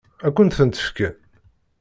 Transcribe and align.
Ad 0.25 0.33
kent-tent-fken? 0.35 1.15